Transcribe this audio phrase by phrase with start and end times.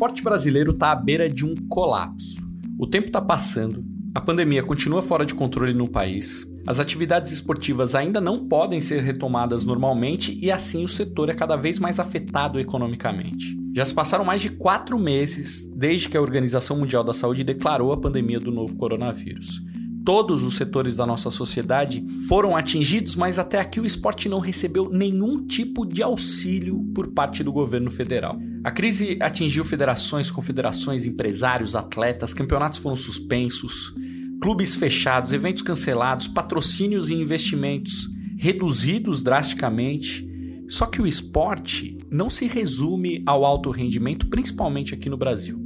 [0.00, 2.40] esporte brasileiro está à beira de um colapso.
[2.78, 3.84] O tempo está passando,
[4.14, 9.02] a pandemia continua fora de controle no país, as atividades esportivas ainda não podem ser
[9.02, 13.54] retomadas normalmente e assim o setor é cada vez mais afetado economicamente.
[13.76, 17.92] Já se passaram mais de quatro meses desde que a Organização Mundial da Saúde declarou
[17.92, 19.62] a pandemia do novo coronavírus.
[20.02, 24.88] Todos os setores da nossa sociedade foram atingidos, mas até aqui o esporte não recebeu
[24.90, 28.38] nenhum tipo de auxílio por parte do governo federal.
[28.62, 33.94] A crise atingiu federações, confederações, empresários, atletas, campeonatos foram suspensos,
[34.40, 40.28] clubes fechados, eventos cancelados, patrocínios e investimentos reduzidos drasticamente.
[40.68, 45.58] Só que o esporte não se resume ao alto rendimento, principalmente aqui no Brasil.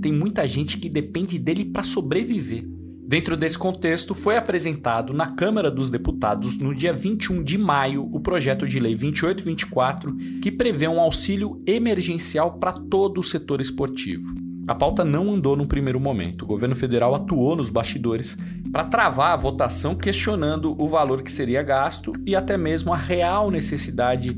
[0.00, 2.77] Tem muita gente que depende dele para sobreviver.
[3.08, 8.20] Dentro desse contexto, foi apresentado na Câmara dos Deputados, no dia 21 de maio, o
[8.20, 14.34] projeto de lei 2824, que prevê um auxílio emergencial para todo o setor esportivo.
[14.66, 16.42] A pauta não andou no primeiro momento.
[16.42, 18.36] O governo federal atuou nos bastidores
[18.70, 23.50] para travar a votação, questionando o valor que seria gasto e até mesmo a real
[23.50, 24.34] necessidade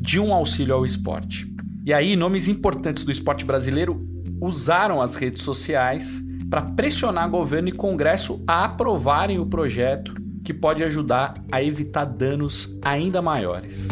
[0.00, 1.46] de um auxílio ao esporte.
[1.84, 4.02] E aí, nomes importantes do esporte brasileiro
[4.40, 6.24] usaram as redes sociais
[6.54, 12.78] para pressionar governo e Congresso a aprovarem o projeto que pode ajudar a evitar danos
[12.80, 13.88] ainda maiores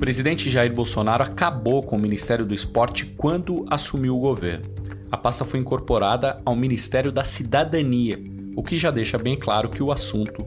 [0.00, 4.64] presidente Jair Bolsonaro acabou com o Ministério do Esporte quando assumiu o governo.
[5.12, 8.18] A pasta foi incorporada ao Ministério da Cidadania,
[8.56, 10.46] o que já deixa bem claro que o assunto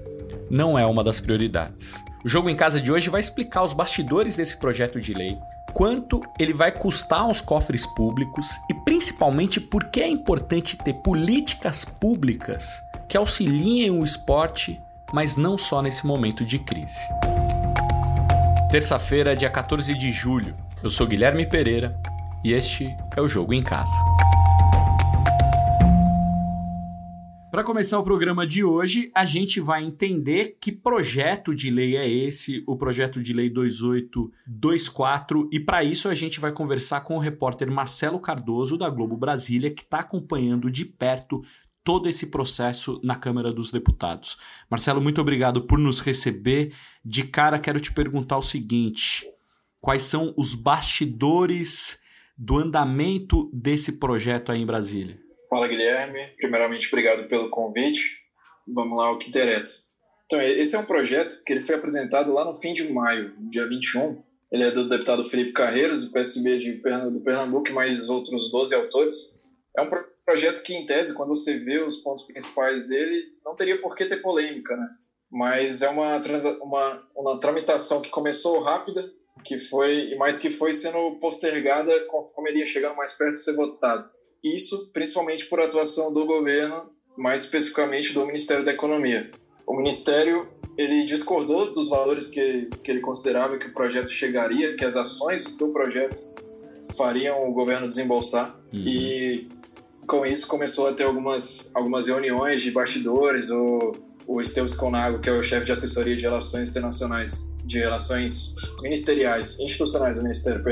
[0.50, 2.04] não é uma das prioridades.
[2.26, 5.38] O jogo em casa de hoje vai explicar os bastidores desse projeto de lei,
[5.74, 11.86] quanto ele vai custar aos cofres públicos e principalmente por que é importante ter políticas
[11.86, 14.82] públicas que auxiliem o esporte,
[15.14, 17.00] mas não só nesse momento de crise.
[18.70, 20.56] Terça-feira, dia 14 de julho.
[20.82, 21.96] Eu sou Guilherme Pereira
[22.44, 23.92] e este é o Jogo em Casa.
[27.52, 32.10] Para começar o programa de hoje, a gente vai entender que projeto de lei é
[32.10, 37.20] esse, o projeto de lei 2824, e para isso a gente vai conversar com o
[37.20, 41.44] repórter Marcelo Cardoso da Globo Brasília, que está acompanhando de perto
[41.84, 44.38] todo esse processo na Câmara dos Deputados.
[44.70, 46.74] Marcelo, muito obrigado por nos receber.
[47.04, 49.28] De cara, quero te perguntar o seguinte:
[49.82, 52.00] quais são os bastidores
[52.38, 55.20] do andamento desse projeto aí em Brasília?
[55.52, 56.34] Fala, Guilherme.
[56.38, 58.22] Primeiramente, obrigado pelo convite.
[58.66, 59.92] Vamos lá, o que interessa.
[60.26, 63.68] Então, esse é um projeto que ele foi apresentado lá no fim de maio, dia
[63.68, 64.24] 21.
[64.50, 66.82] Ele é do deputado Felipe Carreiros, do PSB de
[67.22, 69.42] Pernambuco, e mais outros 12 autores.
[69.78, 69.90] É um
[70.26, 74.06] projeto que, em tese, quando você vê os pontos principais dele, não teria por que
[74.06, 74.88] ter polêmica, né?
[75.30, 76.22] Mas é uma,
[76.62, 79.12] uma, uma tramitação que começou rápida,
[79.44, 83.54] que foi, mas que foi sendo postergada conforme ele ia chegando mais perto de ser
[83.54, 84.10] votado.
[84.44, 89.30] Isso principalmente por atuação do governo, mais especificamente do Ministério da Economia.
[89.68, 90.48] O Ministério
[90.78, 95.58] ele discordou dos valores que, que ele considerava que o projeto chegaria, que as ações
[95.58, 96.18] do projeto
[96.96, 98.60] fariam o governo desembolsar.
[98.74, 98.84] Uhum.
[98.86, 99.50] E
[100.08, 103.50] com isso começou a ter algumas, algumas reuniões de bastidores.
[103.50, 103.96] O,
[104.28, 109.60] o Esteves Conago, que é o chefe de assessoria de relações internacionais, de relações ministeriais,
[109.60, 110.64] institucionais do Ministério,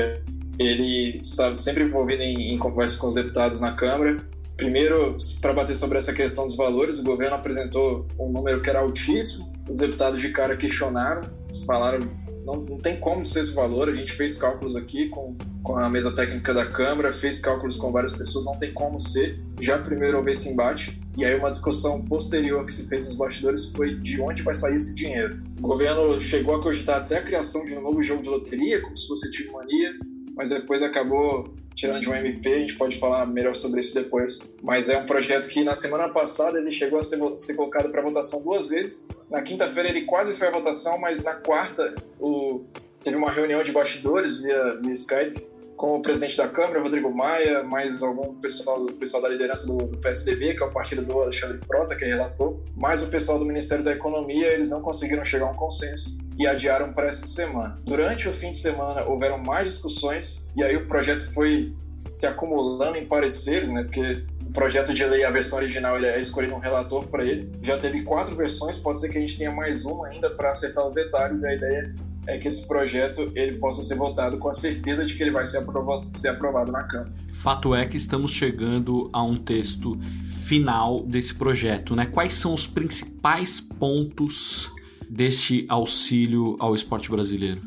[0.60, 4.22] ele estava sempre envolvido em, em conversas com os deputados na Câmara.
[4.58, 8.80] Primeiro, para bater sobre essa questão dos valores, o governo apresentou um número que era
[8.80, 9.50] altíssimo.
[9.70, 11.22] Os deputados de cara questionaram,
[11.66, 12.00] falaram
[12.44, 13.88] não, não tem como ser esse valor.
[13.88, 17.90] A gente fez cálculos aqui com, com a mesa técnica da Câmara, fez cálculos com
[17.90, 19.42] várias pessoas, não tem como ser.
[19.60, 23.66] Já primeiro houve esse embate, e aí uma discussão posterior que se fez nos bastidores
[23.66, 25.42] foi de onde vai sair esse dinheiro.
[25.58, 28.96] O governo chegou a cogitar até a criação de um novo jogo de loteria, como
[28.96, 29.94] se fosse tipo mania,
[30.40, 34.40] mas depois acabou tirando de um MP, a gente pode falar melhor sobre isso depois.
[34.62, 38.00] Mas é um projeto que na semana passada ele chegou a ser, ser colocado para
[38.00, 39.08] votação duas vezes.
[39.28, 42.62] Na quinta-feira ele quase foi à votação, mas na quarta o,
[43.02, 45.46] teve uma reunião de bastidores via, via Skype
[45.76, 49.98] com o presidente da Câmara, Rodrigo Maia, mais algum pessoal, pessoal da liderança do, do,
[49.98, 53.44] PSDB, que é o partido do Alexandre Frota, que é relator, mais o pessoal do
[53.44, 57.76] Ministério da Economia, eles não conseguiram chegar a um consenso e adiaram para essa semana.
[57.84, 61.76] Durante o fim de semana houveram mais discussões e aí o projeto foi
[62.10, 63.82] se acumulando em pareceres, né?
[63.82, 67.52] Porque o projeto de lei, a versão original, ele é escolhido um relator para ele.
[67.62, 70.84] Já teve quatro versões, pode ser que a gente tenha mais uma ainda para acertar
[70.86, 71.42] os detalhes.
[71.42, 71.94] E a ideia
[72.26, 75.44] é que esse projeto ele possa ser votado com a certeza de que ele vai
[75.44, 77.12] ser aprovado, ser aprovado na Câmara.
[77.34, 80.00] Fato é que estamos chegando a um texto
[80.46, 82.06] final desse projeto, né?
[82.06, 84.70] Quais são os principais pontos
[85.10, 87.60] deste auxílio ao esporte brasileiro?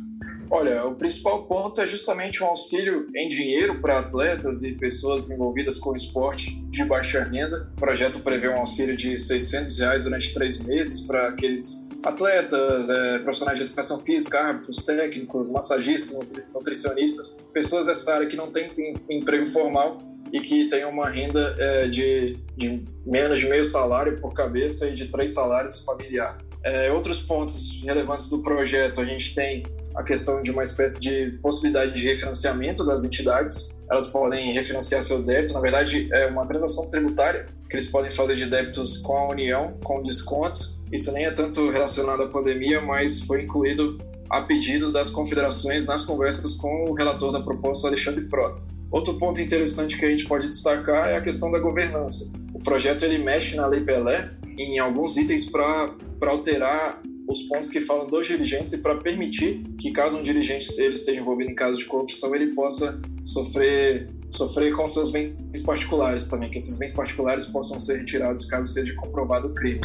[0.49, 5.79] Olha, o principal ponto é justamente um auxílio em dinheiro para atletas e pessoas envolvidas
[5.79, 7.71] com esporte de baixa renda.
[7.75, 13.19] O projeto prevê um auxílio de 600 reais durante três meses para aqueles atletas, é,
[13.19, 18.71] profissionais de educação física, árbitros, técnicos, massagistas, nutricionistas, pessoas dessa área que não têm
[19.09, 19.97] emprego formal
[20.31, 24.93] e que têm uma renda é, de, de, menos de meio salário por cabeça e
[24.93, 26.37] de três salários familiar.
[26.63, 29.63] É, outros pontos relevantes do projeto, a gente tem
[29.97, 33.77] a questão de uma espécie de possibilidade de refinanciamento das entidades.
[33.91, 38.35] Elas podem refinanciar seu débito, na verdade, é uma transação tributária que eles podem fazer
[38.35, 40.73] de débitos com a União, com desconto.
[40.91, 43.97] Isso nem é tanto relacionado à pandemia, mas foi incluído
[44.29, 48.61] a pedido das confederações nas conversas com o relator da proposta, Alexandre Frota.
[48.91, 52.31] Outro ponto interessante que a gente pode destacar é a questão da governança.
[52.53, 55.95] O projeto ele mexe na Lei Pelé em alguns itens para
[56.27, 60.93] alterar os pontos que falam dos dirigentes e para permitir que caso um dirigente ele
[60.93, 66.49] esteja envolvido em caso de corrupção ele possa sofrer sofrer com seus bens particulares também
[66.49, 69.79] que esses bens particulares possam ser retirados caso seja comprovado o crime.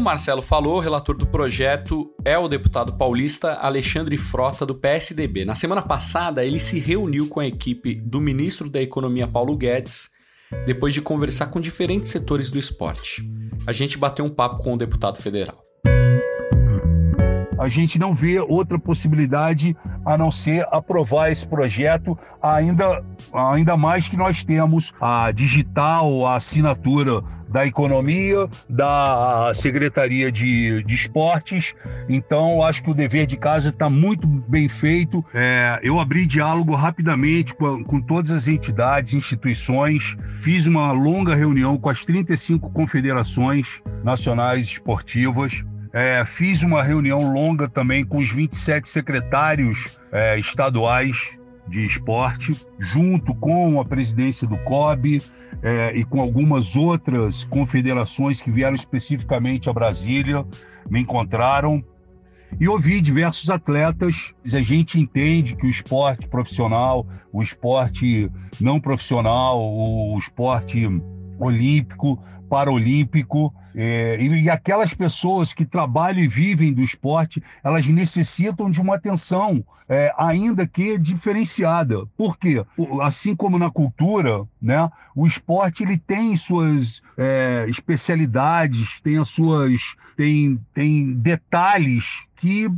[0.00, 5.44] O Marcelo falou, o relator do projeto é o deputado paulista Alexandre Frota, do PSDB.
[5.44, 10.08] Na semana passada, ele se reuniu com a equipe do ministro da Economia, Paulo Guedes,
[10.64, 13.30] depois de conversar com diferentes setores do esporte.
[13.66, 15.62] A gente bateu um papo com o deputado federal
[17.60, 19.76] a gente não vê outra possibilidade
[20.06, 23.04] a não ser aprovar esse projeto, ainda,
[23.34, 30.94] ainda mais que nós temos a digital, a assinatura da Economia, da Secretaria de, de
[30.94, 31.74] Esportes.
[32.08, 35.24] Então, acho que o dever de casa está muito bem feito.
[35.34, 41.76] É, eu abri diálogo rapidamente com, com todas as entidades, instituições, fiz uma longa reunião
[41.76, 45.64] com as 35 confederações nacionais esportivas.
[45.92, 53.34] É, fiz uma reunião longa também com os 27 secretários é, estaduais de esporte, junto
[53.34, 55.22] com a presidência do COB
[55.62, 60.44] é, e com algumas outras confederações que vieram especificamente a Brasília,
[60.88, 61.84] me encontraram
[62.58, 64.34] e ouvi diversos atletas.
[64.44, 68.30] A gente entende que o esporte profissional, o esporte
[68.60, 70.88] não profissional, o esporte
[71.40, 78.70] olímpico, paralímpico, é, e, e, aquelas pessoas que trabalham e vivem do esporte, elas necessitam
[78.70, 82.04] de uma atenção, é, ainda que diferenciada.
[82.16, 82.64] Por quê?
[83.02, 89.94] Assim como na cultura, né, o esporte ele tem suas é, especialidades, tem as suas,
[90.16, 92.68] tem, tem detalhes que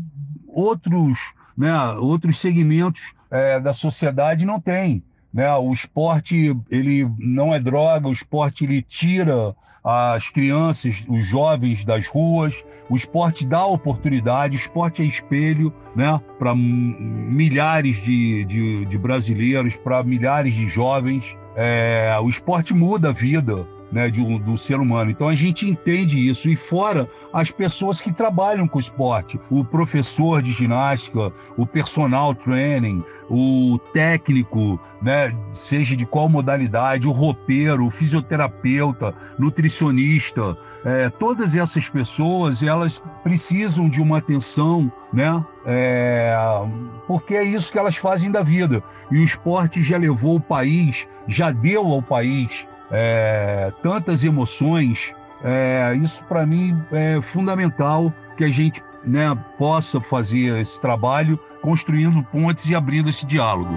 [0.46, 1.18] outros,
[1.56, 5.02] né, outros segmentos é, da sociedade não têm.
[5.32, 5.52] Né?
[5.56, 12.06] O esporte ele não é droga, o esporte ele tira as crianças, os jovens das
[12.06, 12.54] ruas.
[12.88, 19.76] O esporte dá oportunidade, o esporte é espelho né, para milhares de, de, de brasileiros,
[19.76, 21.36] para milhares de jovens.
[21.56, 25.10] É, o esporte muda a vida né, de um, do ser humano.
[25.10, 26.48] Então a gente entende isso.
[26.48, 33.04] E fora as pessoas que trabalham com esporte, o professor de ginástica, o personal training,
[33.28, 41.88] o técnico, né, seja de qual modalidade, o roupeiro, o fisioterapeuta, nutricionista, é, todas essas
[41.88, 45.44] pessoas elas precisam de uma atenção, né?
[45.64, 46.34] É,
[47.06, 48.82] porque é isso que elas fazem da vida.
[49.08, 55.94] E o esporte já levou o país, já deu ao país é, tantas emoções, é,
[55.96, 59.26] isso para mim é fundamental que a gente né,
[59.58, 63.74] possa fazer esse trabalho construindo pontes e abrindo esse diálogo.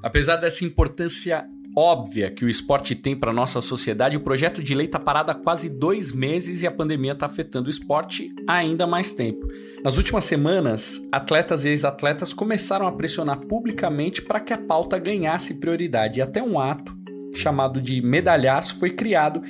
[0.00, 1.44] Apesar dessa importância
[1.76, 5.34] óbvia que o esporte tem para nossa sociedade, o projeto de lei está parado há
[5.34, 9.46] quase dois meses e a pandemia está afetando o esporte ainda mais tempo.
[9.84, 15.54] Nas últimas semanas, atletas e ex-atletas começaram a pressionar publicamente para que a pauta ganhasse
[15.54, 16.96] prioridade e até um ato
[17.34, 19.40] chamado de medalhaço foi criado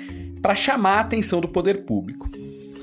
[0.42, 2.28] para chamar a atenção do poder público.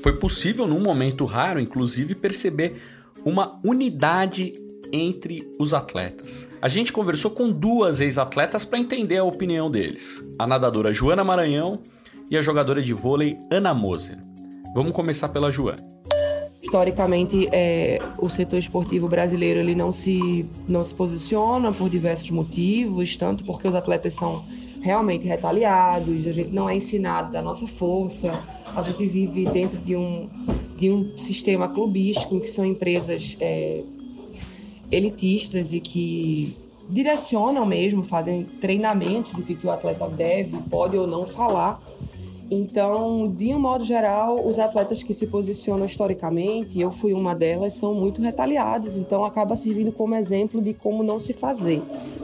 [0.02, 2.80] Foi possível, num momento raro, inclusive, perceber
[3.24, 4.54] uma unidade
[4.92, 6.48] entre os atletas.
[6.60, 11.80] A gente conversou com duas ex-atletas para entender a opinião deles: a nadadora Joana Maranhão
[12.30, 14.18] e a jogadora de vôlei Ana Moser.
[14.74, 15.96] Vamos começar pela Joana
[16.66, 23.16] historicamente é, o setor esportivo brasileiro ele não se não se posiciona por diversos motivos
[23.16, 24.44] tanto porque os atletas são
[24.82, 28.42] realmente retaliados a gente não é ensinado da nossa força
[28.74, 30.28] a gente vive dentro de um
[30.76, 33.82] de um sistema clubístico que são empresas é,
[34.90, 36.56] elitistas e que
[36.88, 41.82] direcionam mesmo, fazem treinamentos do que, que o atleta deve, pode ou não falar.
[42.48, 47.74] Então, de um modo geral, os atletas que se posicionam historicamente, eu fui uma delas,
[47.74, 51.82] são muito retaliados, então acaba servindo como exemplo de como não se fazer,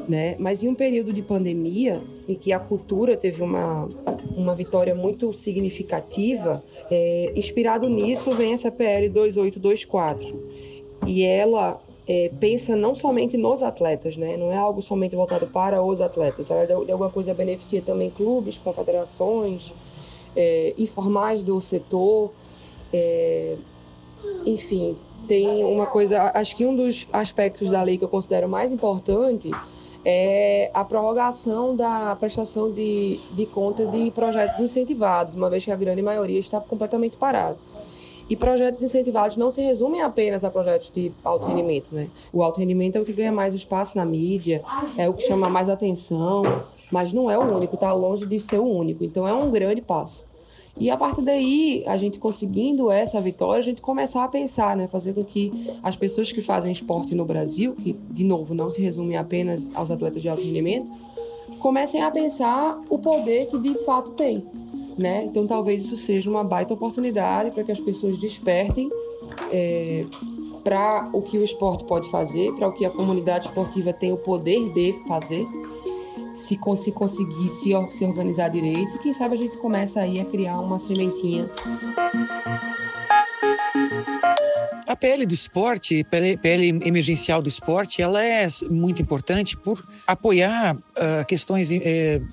[0.08, 0.36] né?
[0.38, 3.88] Mas em um período de pandemia, em que a cultura teve uma,
[4.36, 10.40] uma vitória muito significativa, é, inspirado nisso vem essa PL 2824.
[11.04, 14.36] E ela é, pensa não somente nos atletas, né?
[14.36, 16.50] Não é algo somente voltado para os atletas.
[16.50, 19.72] Ela de alguma coisa beneficia também clubes, confederações,
[20.34, 22.32] é, informais do setor.
[22.92, 23.56] É,
[24.44, 24.96] enfim,
[25.28, 26.32] tem uma coisa.
[26.34, 29.50] Acho que um dos aspectos da lei que eu considero mais importante
[30.04, 35.76] é a prorrogação da prestação de, de conta de projetos incentivados, uma vez que a
[35.76, 37.56] grande maioria está completamente parada.
[38.28, 42.08] E projetos incentivados não se resumem apenas a projetos de alto rendimento, né?
[42.32, 44.62] O alto rendimento é o que ganha mais espaço na mídia,
[44.96, 46.42] é o que chama mais atenção,
[46.90, 49.04] mas não é o único, está longe de ser o único.
[49.04, 50.24] Então é um grande passo.
[50.78, 54.88] E a partir daí, a gente conseguindo essa vitória, a gente começar a pensar, né,
[54.88, 58.80] fazer com que as pessoas que fazem esporte no Brasil, que de novo não se
[58.80, 60.90] resume apenas aos atletas de alto rendimento,
[61.58, 64.46] comecem a pensar o poder que de fato tem,
[64.98, 65.24] né?
[65.24, 68.90] Então talvez isso seja uma baita oportunidade para que as pessoas despertem
[69.52, 70.04] é,
[70.62, 74.16] para o que o esporte pode fazer, para o que a comunidade esportiva tem o
[74.16, 75.46] poder de fazer
[76.36, 80.58] se, se conseguir se, se organizar direito, quem sabe a gente começa aí a criar
[80.60, 81.48] uma sementinha.
[84.86, 90.76] A PL do esporte, PL, PL emergencial do esporte, ela é muito importante por apoiar
[90.76, 91.74] uh, questões uh,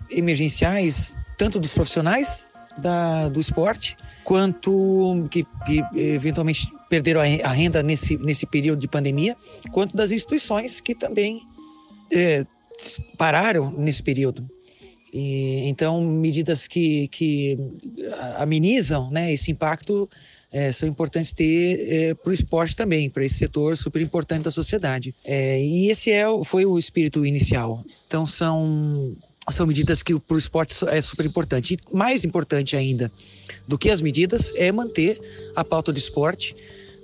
[0.10, 2.46] emergenciais tanto dos profissionais
[2.80, 9.36] da, do esporte quanto que, que eventualmente perderam a renda nesse, nesse período de pandemia,
[9.72, 11.42] quanto das instituições que também
[12.12, 12.46] eh,
[13.18, 14.50] pararam nesse período.
[15.14, 17.58] E, então, medidas que, que
[18.38, 20.10] amenizam né, esse impacto
[20.52, 24.52] é, são importantes ter é, para o esporte também, para esse setor super importante da
[24.52, 25.14] sociedade.
[25.24, 27.84] É, e esse é, foi o espírito inicial.
[28.08, 29.16] Então, são,
[29.52, 31.76] são medidas que para o esporte é super importante.
[31.76, 33.12] E mais importante ainda
[33.68, 35.20] do que as medidas é manter
[35.56, 36.56] a pauta do esporte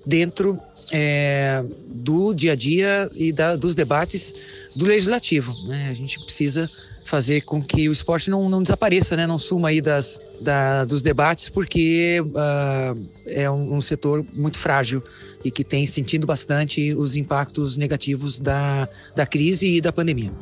[0.06, 0.60] dentro
[0.92, 4.34] é, do dia a dia e da, dos debates
[4.75, 5.54] do legislativo.
[5.68, 5.90] Né?
[5.90, 6.70] A gente precisa
[7.04, 9.28] fazer com que o esporte não, não desapareça, né?
[9.28, 15.04] não suma aí das, da, dos debates, porque uh, é um, um, setor muito frágil
[15.44, 20.34] e que tem sentido bastante os impactos negativos da, da crise e da pandemia.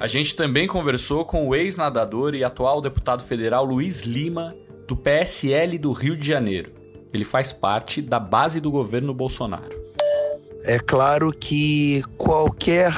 [0.00, 4.54] A gente também conversou com o ex-nadador e atual deputado federal Luiz Lima,
[4.86, 6.72] do PSL do Rio de Janeiro.
[7.12, 9.76] Ele faz parte da base do governo Bolsonaro.
[10.62, 12.92] É claro que qualquer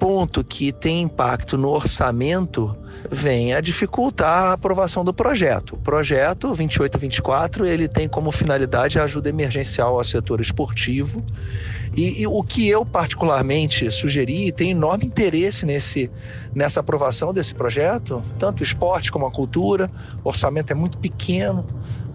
[0.00, 2.74] ponto que tem impacto no orçamento
[3.10, 5.74] vem a dificultar a aprovação do projeto.
[5.74, 11.22] O projeto 2824 ele tem como finalidade a ajuda emergencial ao setor esportivo
[11.94, 16.10] e, e, o que eu particularmente sugeri e tenho enorme interesse nesse,
[16.54, 19.90] nessa aprovação desse projeto, tanto esporte como a cultura,
[20.24, 21.66] o orçamento é muito pequeno,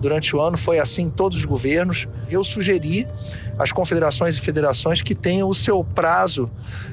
[0.06, 2.08] durante o ano, foi assim em todos os governos.
[2.30, 3.08] Eu sugeri
[3.58, 6.50] às confederações e federações que tenham o seu prazo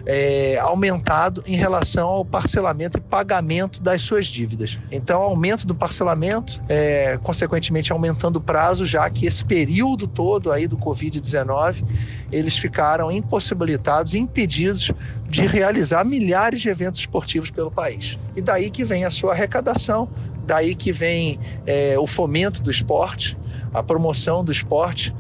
[0.07, 4.79] é, aumentado em relação ao parcelamento e pagamento das suas dívidas.
[4.91, 10.67] Então, aumento do parcelamento, é, consequentemente aumentando o prazo, já que esse período todo aí
[10.67, 11.85] do Covid-19,
[12.31, 14.91] eles ficaram impossibilitados, impedidos
[15.29, 18.19] de realizar milhares de eventos esportivos pelo país.
[18.35, 20.09] E daí que vem a sua arrecadação,
[20.47, 23.39] Daí que vem é, o fomento do esporte,
[23.73, 25.15] a promoção do esporte,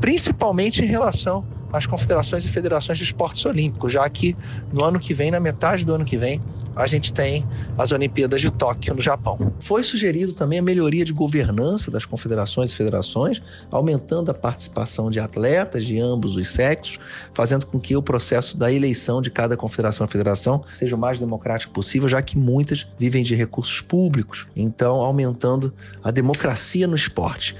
[0.00, 4.36] principalmente em relação às confederações e federações de esportes olímpicos, já que
[4.72, 6.40] no ano que vem, na metade do ano que vem,
[6.76, 7.46] a gente tem
[7.78, 9.52] as Olimpíadas de Tóquio, no Japão.
[9.60, 15.18] Foi sugerido também a melhoria de governança das confederações e federações, aumentando a participação de
[15.18, 16.98] atletas de ambos os sexos,
[17.32, 21.18] fazendo com que o processo da eleição de cada confederação e federação seja o mais
[21.18, 24.46] democrático possível, já que muitas vivem de recursos públicos.
[24.54, 25.72] Então, aumentando
[26.04, 27.56] a democracia no esporte.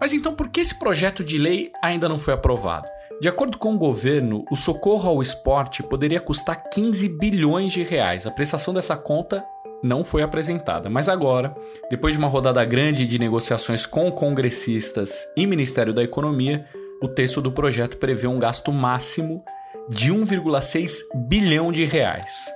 [0.00, 2.88] Mas então por que esse projeto de lei ainda não foi aprovado?
[3.20, 8.28] De acordo com o governo, o socorro ao esporte poderia custar 15 bilhões de reais.
[8.28, 9.44] A prestação dessa conta
[9.82, 11.52] não foi apresentada, mas agora,
[11.90, 16.64] depois de uma rodada grande de negociações com congressistas e Ministério da Economia,
[17.02, 19.42] o texto do projeto prevê um gasto máximo
[19.88, 22.46] de 1,6 bilhão de reais.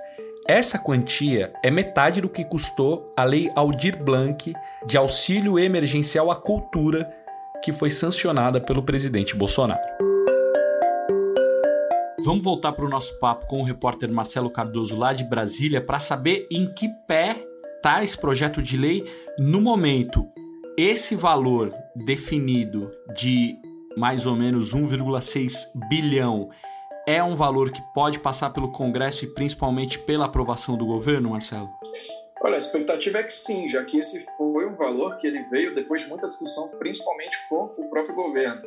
[0.47, 4.53] Essa quantia é metade do que custou a Lei Aldir Blanc
[4.87, 7.13] de auxílio emergencial à cultura,
[7.65, 10.12] que foi sancionada pelo presidente Bolsonaro.
[12.25, 15.99] Vamos voltar para o nosso papo com o repórter Marcelo Cardoso lá de Brasília para
[15.99, 17.45] saber em que pé
[17.77, 19.05] está esse projeto de lei
[19.37, 20.29] no momento.
[20.79, 23.57] Esse valor definido de
[23.97, 25.53] mais ou menos 1,6
[25.89, 26.49] bilhão
[27.09, 31.69] é um valor que pode passar pelo Congresso e principalmente pela aprovação do governo, Marcelo?
[32.45, 35.75] Olha, a expectativa é que sim, já que esse foi um valor que ele veio
[35.75, 38.61] depois de muita discussão, principalmente com o próprio governo.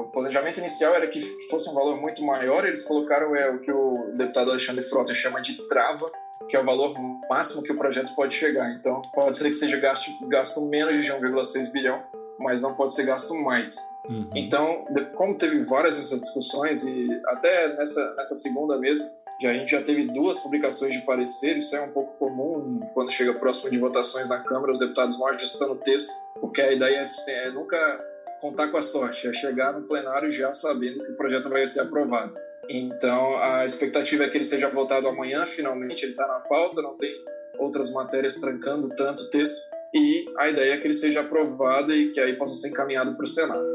[0.00, 3.72] o planejamento inicial era que fosse um valor muito maior, eles colocaram é, o que
[3.72, 6.08] o deputado Alexandre Frota chama de trava,
[6.48, 6.94] que é o valor
[7.28, 8.70] máximo que o projeto pode chegar.
[8.72, 12.00] Então, pode ser que seja gasto, gasto menos de 1,6 bilhão,
[12.38, 13.76] mas não pode ser gasto mais.
[14.08, 14.30] Uhum.
[14.34, 19.08] Então, como teve várias essas discussões, e até nessa, nessa segunda mesmo,
[19.40, 23.10] já, a gente já teve duas publicações de parecer, isso é um pouco comum quando
[23.10, 27.00] chega próximo de votações na Câmara, os deputados vão ajustando o texto, porque a ideia
[27.00, 27.78] é, é nunca
[28.40, 31.80] contar com a sorte, é chegar no plenário já sabendo que o projeto vai ser
[31.80, 32.36] aprovado.
[32.68, 36.96] Então, a expectativa é que ele seja votado amanhã, finalmente, ele está na pauta, não
[36.96, 37.10] tem
[37.58, 39.58] outras matérias trancando tanto o texto,
[39.94, 43.24] e a ideia é que ele seja aprovado e que aí possa ser encaminhado para
[43.24, 43.66] o Senado.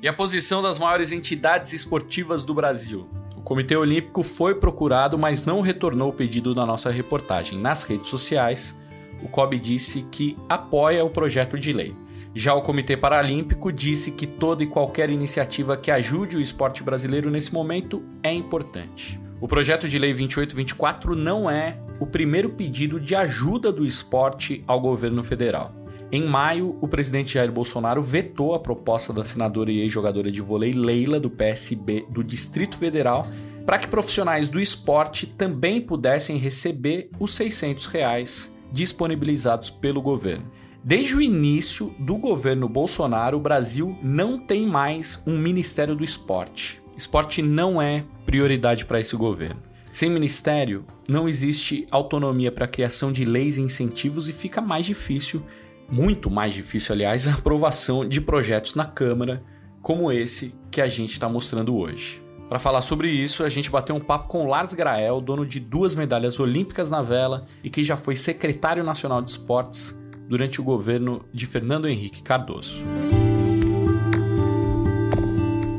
[0.00, 3.17] E a posição das maiores entidades esportivas do Brasil?
[3.48, 7.58] Comitê Olímpico foi procurado, mas não retornou o pedido da nossa reportagem.
[7.58, 8.78] Nas redes sociais,
[9.22, 11.96] o COB disse que apoia o projeto de lei.
[12.34, 17.30] Já o Comitê Paralímpico disse que toda e qualquer iniciativa que ajude o esporte brasileiro
[17.30, 19.18] nesse momento é importante.
[19.40, 24.78] O projeto de lei 2824 não é o primeiro pedido de ajuda do esporte ao
[24.78, 25.77] governo federal.
[26.10, 30.72] Em maio, o presidente Jair Bolsonaro vetou a proposta da senadora e ex-jogadora de vôlei
[30.72, 33.26] Leila, do PSB do Distrito Federal,
[33.66, 40.50] para que profissionais do esporte também pudessem receber os 600 reais disponibilizados pelo governo.
[40.82, 46.80] Desde o início do governo Bolsonaro, o Brasil não tem mais um Ministério do Esporte.
[46.96, 49.62] Esporte não é prioridade para esse governo.
[49.90, 54.86] Sem ministério, não existe autonomia para a criação de leis e incentivos e fica mais
[54.86, 55.44] difícil
[55.90, 59.42] muito mais difícil, aliás, a aprovação de projetos na Câmara
[59.80, 62.22] como esse que a gente está mostrando hoje.
[62.48, 65.94] Para falar sobre isso, a gente bateu um papo com Lars Grael, dono de duas
[65.94, 69.98] medalhas olímpicas na vela e que já foi secretário nacional de esportes
[70.28, 72.82] durante o governo de Fernando Henrique Cardoso.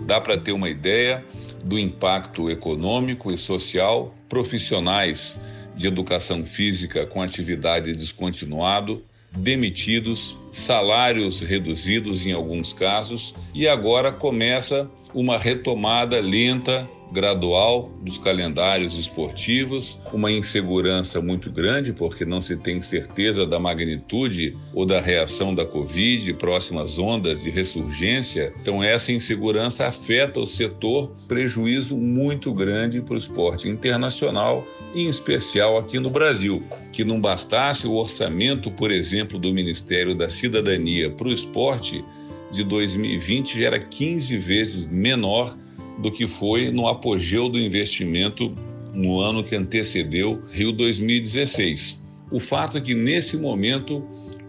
[0.05, 1.23] Dá para ter uma ideia
[1.63, 5.39] do impacto econômico e social, profissionais
[5.75, 9.03] de educação física com atividade descontinuado,
[9.35, 18.97] demitidos, salários reduzidos em alguns casos, e agora começa uma retomada lenta gradual dos calendários
[18.97, 25.53] esportivos, uma insegurança muito grande, porque não se tem certeza da magnitude ou da reação
[25.53, 28.53] da Covid, próximas ondas de ressurgência.
[28.61, 35.77] Então, essa insegurança afeta o setor, prejuízo muito grande para o esporte internacional, em especial
[35.77, 36.63] aqui no Brasil.
[36.91, 42.03] Que não bastasse o orçamento, por exemplo, do Ministério da Cidadania para o esporte
[42.51, 45.55] de 2020 era 15 vezes menor
[46.01, 48.55] do que foi no apogeu do investimento
[48.93, 52.03] no ano que antecedeu Rio 2016.
[52.31, 54.03] O fato é que, nesse momento,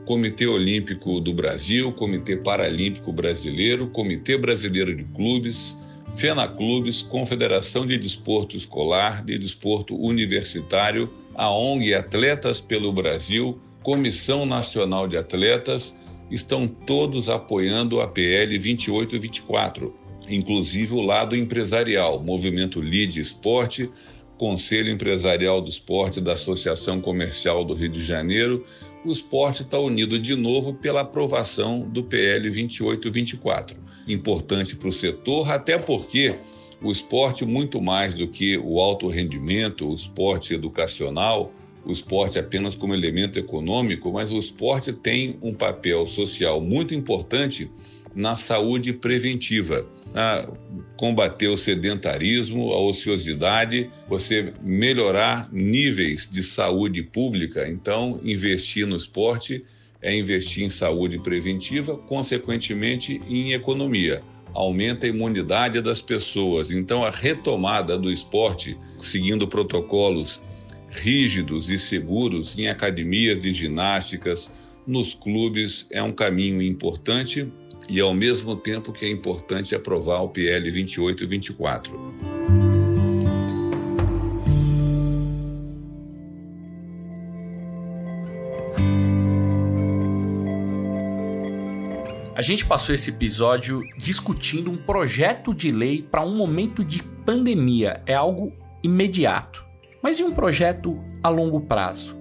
[0.04, 5.76] Comitê Olímpico do Brasil, Comitê Paralímpico Brasileiro, Comitê Brasileiro de Clubes,
[6.16, 15.06] FENAClubes, Confederação de Desporto Escolar, de Desporto Universitário, a ONG Atletas pelo Brasil, Comissão Nacional
[15.06, 15.94] de Atletas,
[16.30, 19.94] estão todos apoiando a PL 2824,
[20.28, 23.90] inclusive o lado empresarial, Movimento Lide Esporte,
[24.36, 28.64] Conselho Empresarial do Esporte da Associação Comercial do Rio de Janeiro,
[29.04, 33.76] o esporte está unido de novo pela aprovação do PL 2824.
[34.08, 36.34] Importante para o setor, até porque
[36.82, 41.52] o esporte, muito mais do que o alto rendimento, o esporte educacional,
[41.84, 47.70] o esporte apenas como elemento econômico, mas o esporte tem um papel social muito importante
[48.14, 49.86] na saúde preventiva,
[50.96, 57.68] combater o sedentarismo, a ociosidade, você melhorar níveis de saúde pública.
[57.68, 59.64] Então, investir no esporte
[60.02, 64.22] é investir em saúde preventiva, consequentemente em economia.
[64.52, 66.70] Aumenta a imunidade das pessoas.
[66.70, 70.42] Então, a retomada do esporte, seguindo protocolos
[70.88, 74.50] rígidos e seguros em academias de ginásticas,
[74.86, 77.46] nos clubes, é um caminho importante
[77.90, 82.00] e, ao mesmo tempo, que é importante aprovar o PL 28 e 24.
[92.36, 98.00] A gente passou esse episódio discutindo um projeto de lei para um momento de pandemia.
[98.06, 99.62] É algo imediato.
[100.00, 102.16] Mas e um projeto a longo prazo?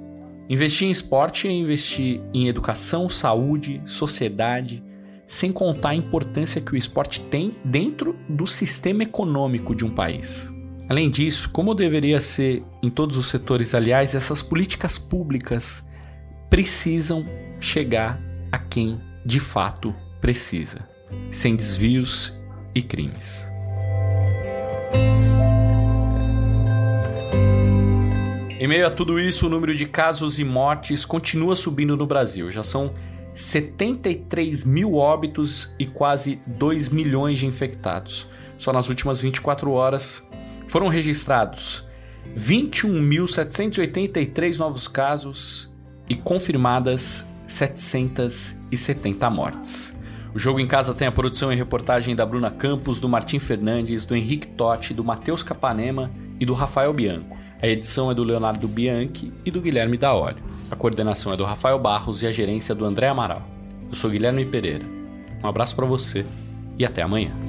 [0.49, 4.83] Investir em esporte é investir em educação, saúde, sociedade,
[5.29, 10.51] sem contar a importância que o esporte tem dentro do sistema econômico de um país.
[10.89, 15.87] Além disso, como deveria ser em todos os setores, aliás, essas políticas públicas
[16.49, 17.23] precisam
[17.59, 18.19] chegar
[18.51, 20.89] a quem de fato precisa,
[21.29, 22.33] sem desvios
[22.73, 23.45] e crimes.
[28.59, 32.49] Em meio a tudo isso, o número de casos e mortes continua subindo no Brasil.
[32.49, 32.95] Já são
[33.33, 38.27] 73 mil óbitos e quase 2 milhões de infectados.
[38.57, 40.27] Só nas últimas 24 horas
[40.67, 41.87] foram registrados
[42.37, 45.73] 21.783 novos casos
[46.07, 49.97] e confirmadas 770 mortes.
[50.33, 54.05] O Jogo em Casa tem a produção e reportagem da Bruna Campos, do Martim Fernandes,
[54.05, 57.38] do Henrique Totti, do Matheus Capanema e do Rafael Bianco.
[57.61, 60.41] A edição é do Leonardo Bianchi e do Guilherme Daolio.
[60.71, 63.41] A coordenação é do Rafael Barros e a gerência é do André Amaral.
[63.89, 64.85] Eu sou Guilherme Pereira.
[65.43, 66.25] Um abraço para você
[66.77, 67.48] e até amanhã.